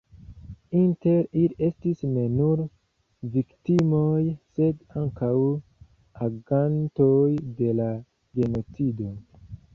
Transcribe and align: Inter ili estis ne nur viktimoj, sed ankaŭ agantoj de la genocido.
Inter 0.83 1.17
ili 1.41 1.57
estis 1.67 1.99
ne 2.13 2.23
nur 2.37 2.63
viktimoj, 3.35 4.17
sed 4.55 4.81
ankaŭ 5.03 5.31
agantoj 6.29 7.23
de 7.63 7.71
la 7.83 7.89
genocido. 8.43 9.09